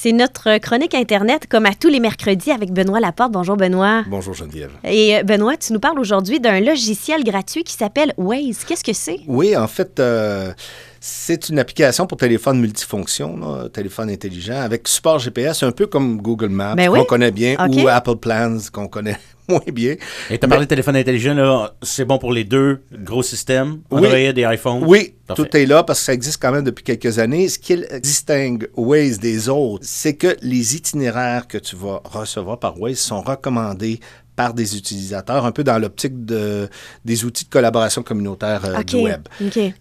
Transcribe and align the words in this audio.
C'est 0.00 0.12
notre 0.12 0.58
chronique 0.58 0.94
Internet, 0.94 1.48
comme 1.48 1.66
à 1.66 1.74
tous 1.74 1.88
les 1.88 1.98
mercredis, 1.98 2.52
avec 2.52 2.70
Benoît 2.70 3.00
Laporte. 3.00 3.32
Bonjour, 3.32 3.56
Benoît. 3.56 4.04
Bonjour, 4.06 4.32
Geneviève. 4.32 4.70
Et 4.84 5.16
euh, 5.16 5.24
Benoît, 5.24 5.56
tu 5.56 5.72
nous 5.72 5.80
parles 5.80 5.98
aujourd'hui 5.98 6.38
d'un 6.38 6.60
logiciel 6.60 7.24
gratuit 7.24 7.64
qui 7.64 7.72
s'appelle 7.72 8.14
Waze. 8.16 8.64
Qu'est-ce 8.64 8.84
que 8.84 8.92
c'est? 8.92 9.18
Oui, 9.26 9.56
en 9.56 9.66
fait, 9.66 9.98
euh, 9.98 10.52
c'est 11.00 11.48
une 11.48 11.58
application 11.58 12.06
pour 12.06 12.16
téléphone 12.16 12.60
multifonction, 12.60 13.38
là, 13.38 13.68
téléphone 13.70 14.08
intelligent, 14.08 14.60
avec 14.60 14.86
support 14.86 15.18
GPS, 15.18 15.64
un 15.64 15.72
peu 15.72 15.88
comme 15.88 16.22
Google 16.22 16.50
Maps, 16.50 16.76
Ben 16.76 16.88
oui. 16.90 17.00
qu'on 17.00 17.04
connaît 17.04 17.32
bien, 17.32 17.56
ou 17.68 17.88
Apple 17.88 18.18
Plans, 18.18 18.58
qu'on 18.72 18.86
connaît 18.86 19.18
moins 19.52 19.60
bien. 19.72 19.96
Et 20.30 20.38
tu 20.38 20.44
as 20.44 20.48
parlé 20.48 20.64
de 20.66 20.68
téléphone 20.68 20.96
intelligent, 20.96 21.34
là, 21.34 21.74
c'est 21.82 22.04
bon 22.04 22.18
pour 22.18 22.32
les 22.32 22.44
deux 22.44 22.80
gros 22.92 23.22
systèmes, 23.22 23.80
Oui. 23.90 23.98
Android 23.98 24.16
et 24.16 24.44
iPhone. 24.44 24.84
Oui, 24.86 25.14
Parfait. 25.26 25.42
tout 25.42 25.56
est 25.56 25.66
là 25.66 25.82
parce 25.82 26.00
que 26.00 26.04
ça 26.06 26.12
existe 26.14 26.40
quand 26.40 26.52
même 26.52 26.64
depuis 26.64 26.84
quelques 26.84 27.18
années. 27.18 27.48
Ce 27.48 27.58
qui 27.58 27.82
distingue 28.02 28.68
Waze 28.76 29.18
des 29.18 29.48
autres, 29.48 29.84
c'est 29.86 30.14
que 30.14 30.36
les 30.42 30.76
itinéraires 30.76 31.46
que 31.46 31.58
tu 31.58 31.76
vas 31.76 32.00
recevoir 32.04 32.58
par 32.58 32.80
Waze 32.80 32.98
sont 32.98 33.22
recommandés 33.22 34.00
par 34.38 34.54
des 34.54 34.76
utilisateurs, 34.76 35.44
un 35.44 35.50
peu 35.50 35.64
dans 35.64 35.80
l'optique 35.80 36.24
de, 36.24 36.68
des 37.04 37.24
outils 37.24 37.44
de 37.44 37.50
collaboration 37.50 38.04
communautaire 38.04 38.60
euh, 38.66 38.84
du 38.84 38.94
web. 38.94 39.22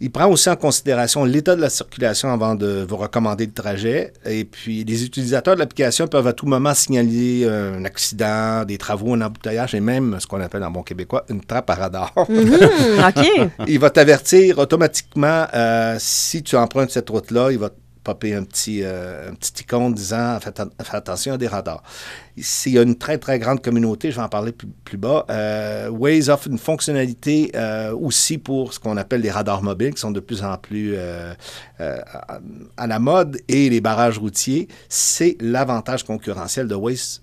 Il 0.02 0.12
prend 0.12 0.26
aussi 0.32 0.50
en 0.50 0.56
considération 0.56 1.24
l'état 1.26 1.56
de 1.56 1.62
la 1.62 1.70
circulation 1.70 2.34
avant 2.34 2.56
de 2.56 2.84
vous 2.90 2.98
recommander 2.98 3.46
le 3.46 3.52
trajet. 3.52 4.14
Et 4.26 4.46
puis, 4.46 4.84
les 4.84 5.06
utilisateurs 5.06 5.54
de 5.54 5.60
l'application 5.60 6.08
peuvent 6.08 6.26
à 6.26 6.34
tout 6.34 6.48
moment 6.48 6.74
signaler 6.74 7.44
euh, 7.44 7.78
un 7.78 7.86
accident, 7.86 8.66
des 8.66 8.80
travaux, 8.80 9.14
un 9.14 9.22
embouteillage 9.22 9.76
et 9.76 9.80
même 9.80 10.18
ce 10.20 10.26
qu'on 10.26 10.42
appelle 10.42 10.64
en 10.64 10.72
bon 10.72 10.82
québécois 10.82 11.24
une 11.30 11.42
trappe 11.42 11.70
à 11.70 11.76
radar. 11.76 12.16
Mhm, 12.28 12.58
OK. 13.10 13.50
Il 13.68 13.78
va 13.78 13.92
t'avertir 13.92 14.58
automatiquement 14.58 15.46
euh, 15.54 15.98
si 16.00 16.42
tu 16.42 16.56
empruntes 16.56 16.90
cette 16.90 17.12
route-là. 17.12 17.52
Il 17.52 17.60
va 17.60 17.70
un 18.12 18.44
petit, 18.44 18.82
euh, 18.84 19.32
petit 19.34 19.64
icône 19.64 19.94
disant 19.94 20.40
fais 20.40 20.96
attention 20.96 21.34
à 21.34 21.38
des 21.38 21.48
radars. 21.48 21.84
S'il 22.38 22.74
y 22.74 22.80
a 22.80 22.84
une 22.84 22.96
très, 22.96 23.18
très 23.18 23.40
grande 23.40 23.62
communauté, 23.62 24.12
je 24.12 24.18
vais 24.18 24.22
en 24.22 24.30
parler 24.30 24.52
plus, 24.52 24.98
bas, 24.98 25.26
euh, 25.30 25.90
Waze 25.90 26.30
offre 26.30 26.48
une 26.48 26.58
fonctionnalité 26.58 27.52
euh, 27.56 27.94
aussi 27.94 28.38
pour 28.38 28.74
ce 28.74 28.80
qu'on 28.80 28.98
appelle 28.98 29.22
les 29.22 29.32
radars 29.32 29.64
mobiles 29.64 29.94
qui 29.94 30.02
sont 30.02 30.12
de 30.12 30.20
plus 30.20 30.44
en 30.44 30.58
plus 30.58 30.96
à, 30.98 32.88
la 32.88 33.00
mode 33.00 33.40
et 33.48 33.70
les 33.70 33.82
barrages 33.82 34.20
routiers. 34.20 34.68
C'est 34.90 35.38
l'avantage 35.40 36.04
concurrentiel 36.04 36.68
de 36.68 36.76
Waze 36.76 37.22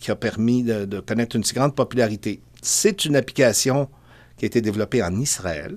qui 0.00 0.10
a 0.10 0.16
permis 0.16 0.62
de, 0.62 0.84
de 0.84 1.00
connaître 1.00 1.36
une 1.36 1.44
si 1.44 1.54
grande 1.54 1.74
popularité. 1.74 2.40
C'est 2.62 3.04
une 3.04 3.16
application 3.16 3.88
qui 4.38 4.44
a 4.44 4.46
été 4.46 4.60
développé 4.60 5.02
en 5.02 5.14
Israël 5.20 5.76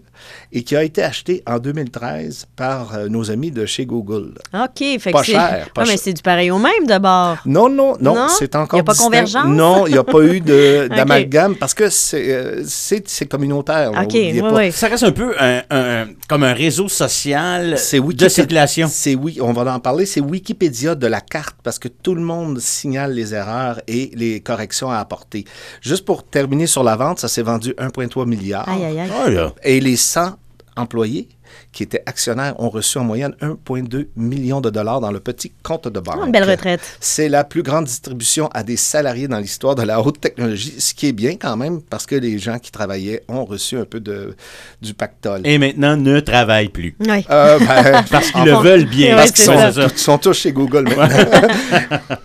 et 0.51 0.63
qui 0.63 0.75
a 0.75 0.83
été 0.83 1.03
acheté 1.03 1.43
en 1.47 1.59
2013 1.59 2.47
par 2.55 2.95
euh, 2.95 3.07
nos 3.09 3.31
amis 3.31 3.51
de 3.51 3.65
chez 3.65 3.85
Google. 3.85 4.33
OK. 4.53 4.99
Fait 4.99 5.11
Pas 5.11 5.23
cher, 5.23 5.69
pas 5.73 5.81
Ouais, 5.83 5.87
mais 5.89 5.97
c'est 5.97 6.13
du 6.13 6.21
pareil 6.21 6.51
au 6.51 6.59
même 6.59 6.85
d'abord. 6.87 7.37
Non, 7.45 7.69
non, 7.69 7.95
non, 7.99 8.15
Non? 8.15 8.27
c'est 8.29 8.55
encore 8.55 8.79
Y 8.79 8.81
a 8.81 8.83
pas 8.83 8.91
distinct. 8.93 9.05
convergence? 9.07 9.45
Non, 9.47 9.87
il 9.87 9.93
n'y 9.93 9.97
a 9.97 10.03
pas 10.03 10.21
eu 10.21 10.39
d'amalgame 10.89 11.55
parce 11.55 11.73
que 11.73 11.89
c'est 11.89 12.31
euh, 12.31 12.63
communautaire. 13.29 13.91
OK. 13.91 14.13
Oui, 14.13 14.39
pas. 14.41 14.53
oui. 14.53 14.71
Ça 14.71 14.87
reste 14.87 15.03
un 15.03 15.11
peu 15.11 15.33
un- 15.39 15.61
un- 15.69 16.07
comme 16.27 16.43
un 16.43 16.53
réseau 16.53 16.87
social 16.87 17.77
C'est 17.77 17.99
de 17.99 18.27
circulation. 18.29 18.87
C'est 18.89 19.15
oui, 19.15 19.39
on 19.41 19.53
va 19.53 19.73
en 19.73 19.79
parler. 19.79 20.05
C'est 20.05 20.21
Wikipédia 20.21 20.95
de 20.95 21.07
la 21.07 21.21
carte 21.21 21.57
parce 21.63 21.79
que 21.79 21.87
tout 21.87 22.15
le 22.15 22.21
monde 22.21 22.59
signale 22.59 23.13
les 23.13 23.33
erreurs 23.33 23.81
et 23.87 24.11
les 24.13 24.39
corrections 24.41 24.91
à 24.91 24.97
apporter. 24.97 25.45
Juste 25.81 26.05
pour 26.05 26.23
terminer 26.23 26.67
sur 26.67 26.83
la 26.83 26.95
vente, 26.95 27.19
ça 27.19 27.27
s'est 27.27 27.41
vendu 27.41 27.73
1,3 27.77 28.25
milliard. 28.51 28.69
Aïe, 28.69 28.85
aïe, 28.85 28.99
aïe. 28.99 29.33
Là. 29.33 29.53
Et 29.63 29.79
les 29.79 29.95
100 29.95 30.37
employés 30.75 31.29
qui 31.71 31.83
étaient 31.83 32.03
actionnaires 32.05 32.59
ont 32.59 32.69
reçu 32.69 32.97
en 32.97 33.03
moyenne 33.03 33.35
1,2 33.41 34.07
million 34.15 34.61
de 34.61 34.69
dollars 34.69 35.01
dans 35.01 35.11
le 35.11 35.19
petit 35.19 35.51
compte 35.63 35.87
de 35.87 35.99
banque. 35.99 36.17
Oh, 36.21 36.25
une 36.25 36.31
belle 36.31 36.49
retraite. 36.49 36.81
C'est 36.99 37.29
la 37.29 37.43
plus 37.43 37.63
grande 37.63 37.85
distribution 37.85 38.47
à 38.53 38.63
des 38.63 38.77
salariés 38.77 39.27
dans 39.27 39.39
l'histoire 39.39 39.75
de 39.75 39.83
la 39.83 40.01
haute 40.01 40.19
technologie, 40.19 40.75
ce 40.79 40.93
qui 40.93 41.07
est 41.07 41.11
bien 41.13 41.35
quand 41.35 41.57
même 41.57 41.81
parce 41.81 42.05
que 42.05 42.15
les 42.15 42.39
gens 42.39 42.59
qui 42.59 42.71
travaillaient 42.71 43.23
ont 43.27 43.45
reçu 43.45 43.77
un 43.77 43.85
peu 43.85 43.99
de, 43.99 44.35
du 44.81 44.93
pactole. 44.93 45.41
Et 45.45 45.57
maintenant, 45.57 45.97
ne 45.97 46.19
travaille 46.19 46.69
plus. 46.69 46.95
Oui. 46.99 47.25
Euh, 47.29 47.59
ben, 47.59 48.03
Parce 48.11 48.31
qu'ils 48.31 48.43
le 48.43 48.53
veulent 48.53 48.85
bien. 48.85 49.15
Parce 49.15 49.31
qu'ils 49.31 49.99
sont, 49.99 50.17
tous 50.17 50.33
chez 50.33 50.51
Google 50.51 50.83
maintenant. 50.95 51.47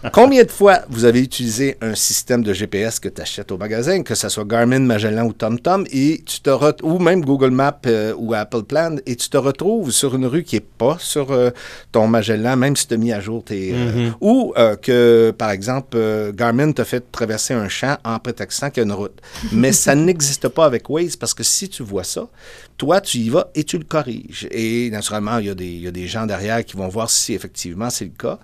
Combien 0.12 0.45
de 0.45 0.50
fois 0.50 0.81
vous 0.89 1.05
avez 1.05 1.21
utilisé 1.21 1.77
un 1.81 1.95
système 1.95 2.43
de 2.43 2.53
GPS 2.53 3.00
que 3.00 3.09
tu 3.09 3.21
achètes 3.21 3.53
au 3.53 3.59
magasin, 3.59 4.03
que 4.03 4.15
ce 4.15 4.29
soit 4.29 4.45
Garmin, 4.45 4.81
Magellan 4.81 5.27
ou 5.27 5.33
TomTom, 5.33 5.84
et 5.91 6.23
tu 6.25 6.41
te 6.41 6.50
ou 6.83 6.99
même 6.99 7.25
Google 7.25 7.50
Maps 7.50 7.81
euh, 7.87 8.15
ou 8.17 8.34
Apple 8.34 8.62
Plan, 8.62 8.97
et 9.06 9.16
tu 9.16 9.28
te 9.28 9.37
retrouves 9.37 9.91
sur 9.91 10.15
une 10.15 10.27
rue 10.27 10.43
qui 10.43 10.56
est 10.56 10.60
pas 10.60 10.97
sur 11.00 11.32
euh, 11.32 11.50
ton 11.93 12.06
Magellan, 12.06 12.56
même 12.56 12.77
si 12.77 12.87
tu 12.87 12.94
as 12.94 12.97
mis 12.97 13.12
à 13.12 13.21
jour 13.21 13.43
tes... 13.44 13.72
euh, 13.75 14.10
ou 14.21 14.53
euh, 14.56 14.77
que, 14.77 15.32
par 15.37 15.50
exemple, 15.50 15.99
Garmin 16.34 16.72
te 16.72 16.84
fait 16.84 17.10
traverser 17.10 17.55
un 17.55 17.69
champ 17.69 17.97
en 18.05 18.19
prétextant 18.19 18.71
qu'il 18.71 18.82
y 18.82 18.84
a 18.84 18.87
une 18.87 18.93
route. 18.93 19.21
Mais 19.53 19.72
ça 19.72 19.94
n'existe 19.94 20.49
pas 20.49 20.66
avec 20.66 20.88
Waze, 20.88 21.16
parce 21.16 21.34
que 21.34 21.43
si 21.43 21.69
tu 21.69 21.82
vois 21.82 22.05
ça, 22.05 22.28
toi, 22.76 23.00
tu 23.00 23.19
y 23.19 23.28
vas 23.28 23.50
et 23.55 23.65
tu 23.65 23.78
le 23.78 23.84
corriges. 23.84 24.49
Et 24.50 24.91
naturellement, 24.91 25.38
il 25.38 25.47
y 25.47 25.50
a 25.50 25.55
des, 25.55 25.66
il 25.66 25.82
y 25.82 25.88
a 25.88 25.93
des 25.93 26.06
gens 26.06 26.26
derrière 26.26 26.65
qui 26.65 26.76
vont 26.76 26.88
voir 26.88 27.09
si 27.10 27.32
effectivement 27.34 27.91
c'est 27.91 28.05
le 28.05 28.10
cas. 28.10 28.38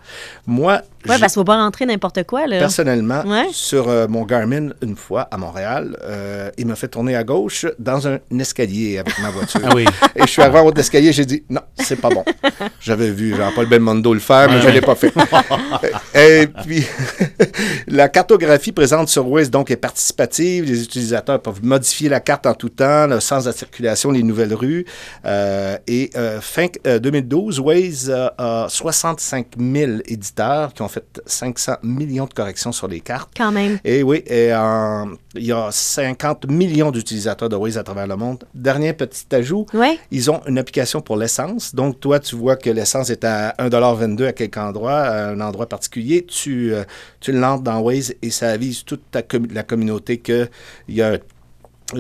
Moi, 0.47 0.83
Ouais, 1.09 1.15
j'ai- 1.17 1.21
parce 1.21 1.33
qu'il 1.33 1.41
ne 1.41 1.43
faut 1.43 1.45
pas 1.45 1.57
rentrer 1.57 1.87
n'importe 1.87 2.23
quoi, 2.25 2.47
là. 2.47 2.59
personnellement, 2.59 3.23
Ouais. 3.27 3.47
sur 3.53 3.89
euh, 3.89 4.07
mon 4.09 4.25
Garmin, 4.25 4.71
une 4.83 4.97
fois 4.97 5.23
à 5.31 5.37
Montréal, 5.37 5.97
euh, 6.03 6.51
il 6.59 6.67
m'a 6.67 6.77
fait 6.77 6.89
tourner 6.89 7.17
à 7.17 7.25
gauche 7.25 7.67
dans 7.79 8.07
un 8.09 8.19
escalier 8.39 8.99
avec 8.99 9.19
ma 9.21 9.31
voiture. 9.31 9.61
Ah 9.65 9.71
oui. 9.75 9.85
Et 10.17 10.23
je 10.23 10.27
suis 10.27 10.43
arrivé 10.43 10.59
en 10.59 10.67
haut 10.67 10.73
de 10.73 10.77
l'escalier, 10.77 11.13
j'ai 11.13 11.25
dit 11.25 11.45
non, 11.51 11.61
c'est 11.79 11.97
pas 12.01 12.09
bon. 12.11 12.25
J'avais 12.81 13.11
vu 13.11 13.35
Jean-Paul 13.37 13.69
Belmondo 13.69 14.13
le 14.15 14.21
faire, 14.21 14.49
mais 14.51 14.61
je 14.61 14.67
ne 14.69 14.73
l'ai 14.73 14.81
pas 14.81 14.95
fait. 14.95 15.13
Et 16.15 16.47
puis, 16.65 16.85
la 17.89 18.09
cartographie 18.09 18.73
présente 18.73 19.09
sur 19.09 19.29
Waze 19.29 19.51
donc 19.51 19.71
est 19.71 19.77
participative. 19.77 20.65
Les 20.65 20.83
utilisateurs 20.83 21.41
peuvent 21.41 21.65
modifier 21.65 22.09
la 22.09 22.21
carte 22.21 22.47
en 22.47 22.55
tout 22.55 22.69
temps, 22.69 23.07
le 23.07 23.21
sens 23.21 23.45
de 23.45 23.51
la 23.51 23.57
circulation, 23.57 24.11
les 24.11 24.23
nouvelles 24.23 24.55
rues. 24.55 24.85
Euh, 25.25 25.77
et 25.87 26.11
euh, 26.17 26.41
fin 26.41 26.67
euh, 26.87 26.99
2012, 26.99 27.61
Waze 27.61 28.11
euh, 28.11 28.29
a 28.39 28.67
65 28.69 29.47
000 29.59 29.93
éditeurs 30.07 30.73
qui 30.75 30.83
ont 30.83 30.89
fait 30.93 31.21
500 31.27 31.77
millions 31.83 32.27
de 32.27 32.33
corrections 32.35 32.73
sur 32.73 32.89
les 32.89 33.01
cartes. 33.01 33.31
Quand 33.37 33.51
même. 33.53 33.79
Et 33.85 34.03
oui, 34.03 34.23
et, 34.27 34.53
euh, 34.53 35.05
il 35.35 35.45
y 35.47 35.53
a 35.53 35.69
50 35.71 36.47
millions 36.51 36.91
d'utilisateurs 36.91 37.49
de 37.49 37.57
Waze 37.57 37.79
à 37.79 37.83
travers 37.83 38.07
le 38.07 38.17
monde. 38.17 38.45
Dernier 38.55 38.93
petit 38.93 39.25
ajout, 39.35 39.67
Ouais. 39.75 39.99
ils 40.11 40.31
ont 40.31 40.41
une 40.47 40.59
application 40.59 41.01
pour 41.01 41.17
l'essence. 41.17 41.75
Donc, 41.75 41.99
toi, 42.01 42.21
tu 42.21 42.37
vois 42.37 42.57
que 42.57 42.71
l'essence 42.71 43.11
est 43.11 43.25
à 43.25 43.55
1,22 43.59 44.27
à 44.27 44.33
quelque 44.33 44.59
endroit, 44.59 44.99
à 45.01 45.29
un 45.31 45.41
endroit 45.41 45.67
particulier. 45.69 46.25
Tu, 46.27 46.73
euh, 46.75 46.85
tu 47.21 47.33
l'entres 47.33 47.63
dans 47.63 47.81
Waze 47.81 48.15
et 48.23 48.31
ça 48.31 48.51
avise 48.51 48.85
toute 48.85 49.03
ta 49.11 49.23
la 49.53 49.63
communauté 49.63 50.19
qu'il 50.19 50.49
y 50.89 51.03
a 51.03 51.19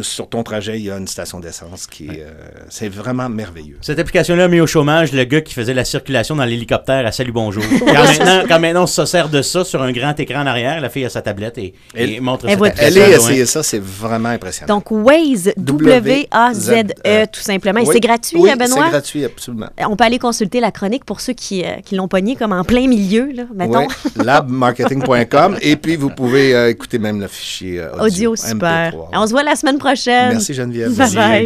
sur 0.01 0.29
ton 0.29 0.43
trajet, 0.43 0.79
il 0.79 0.85
y 0.85 0.91
a 0.91 0.97
une 0.97 1.07
station 1.09 1.39
d'essence 1.41 1.87
qui 1.87 2.07
est, 2.07 2.23
euh, 2.27 2.31
c'est 2.71 2.89
vraiment 2.89 3.29
merveilleux. 3.29 3.77
Cette 3.83 3.99
application-là 3.99 4.45
a 4.45 4.49
mis 4.49 4.61
au 4.61 4.67
chômage 4.67 5.13
le 5.13 5.25
gars 5.25 5.41
qui 5.43 5.53
faisait 5.55 5.75
la 5.75 5.85
circulation 5.85 6.35
dans 6.37 6.45
l'hélicoptère 6.45 7.05
à 7.07 7.13
Salut 7.13 7.33
Bonjour. 7.33 7.63
Quand 7.81 7.93
maintenant, 8.05 8.43
quand 8.49 8.61
maintenant 8.61 8.83
on 8.85 8.87
se 8.87 9.05
sert 9.05 9.29
de 9.29 9.43
ça 9.43 9.65
sur 9.65 9.83
un 9.83 9.93
grand 9.93 10.19
écran 10.19 10.41
en 10.43 10.47
arrière, 10.47 10.81
la 10.81 10.89
fille 10.89 11.05
a 11.05 11.11
sa 11.11 11.21
tablette 11.23 11.59
et, 11.59 11.75
et 11.95 12.21
montre 12.21 12.47
elle 12.49 12.59
cette 12.59 12.81
Allez 12.81 13.01
application. 13.03 13.29
essayer 13.29 13.47
ça, 13.47 13.63
c'est 13.63 13.83
vraiment 13.83 14.31
impressionnant. 14.31 14.75
Donc, 14.75 14.91
Waze, 14.91 15.53
W-A-Z-E, 15.57 16.01
W-A-Z-E. 16.01 17.27
tout 17.33 17.41
simplement. 17.41 17.81
Et 17.81 17.85
Oui. 17.87 17.91
c'est 17.93 18.01
gratuit, 18.01 18.37
oui, 18.41 18.51
hein, 18.51 18.57
Benoît? 18.57 18.85
c'est 18.85 18.91
gratuit, 18.91 19.25
absolument. 19.25 19.67
On 19.89 19.97
peut 19.97 20.05
aller 20.05 20.19
consulter 20.19 20.61
la 20.61 20.71
chronique 20.71 21.05
pour 21.05 21.21
ceux 21.21 21.33
qui, 21.35 21.63
euh, 21.65 21.77
qui 21.85 21.97
l'ont 21.97 22.09
pogné 22.09 22.37
comme 22.37 22.53
en 22.53 22.65
plein 22.65 22.87
milieu, 22.89 23.31
là, 23.33 23.45
mettons. 23.55 23.81
Ouais, 23.81 23.87
labmarketing.com. 24.25 25.57
Et 25.61 25.77
puis, 25.77 25.97
vous 25.97 26.11
pouvez 26.11 26.55
euh, 26.55 26.71
écouter 26.71 26.99
même 26.99 27.21
le 27.21 27.29
fichier 27.29 27.81
euh, 27.81 27.93
audio. 27.95 28.33
Audio, 28.33 28.37
super. 28.37 28.93
MP3. 28.93 29.09
On 29.15 29.27
se 29.27 29.33
voit 29.33 29.43
la 29.43 29.57
semaine 29.57 29.79
prochaine. 29.82 30.31
Merci 30.32 30.54
Geneviève. 30.54 30.94
Bye 30.94 31.15
bye. 31.15 31.41